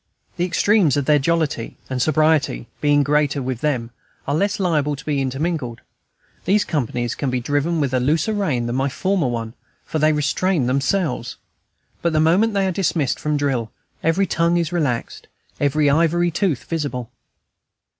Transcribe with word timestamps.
The 0.35 0.45
extremes 0.45 0.97
of 0.97 1.05
jollity 1.21 1.77
and 1.87 2.01
sobriety, 2.01 2.67
being 2.81 3.03
greater 3.03 3.39
with 3.39 3.61
them, 3.61 3.91
are 4.27 4.33
less 4.33 4.59
liable 4.59 4.95
to 4.95 5.05
be 5.05 5.21
intermingled; 5.21 5.81
these 6.45 6.65
companies 6.65 7.13
can 7.13 7.29
be 7.29 7.39
driven 7.39 7.79
with 7.79 7.93
a 7.93 7.99
looser 7.99 8.33
rein 8.33 8.65
than 8.65 8.75
my 8.77 8.89
former 8.89 9.27
one, 9.27 9.53
for 9.85 9.99
they 9.99 10.11
restrain 10.11 10.65
themselves; 10.65 11.37
but 12.01 12.13
the 12.13 12.19
moment 12.19 12.55
they 12.55 12.65
are 12.65 12.71
dismissed 12.71 13.19
from 13.19 13.37
drill 13.37 13.71
every 14.03 14.25
tongue 14.25 14.57
is 14.57 14.71
relaxed 14.73 15.27
and 15.59 15.65
every 15.67 15.87
ivory 15.87 16.31
tooth 16.31 16.63
visible. 16.63 17.11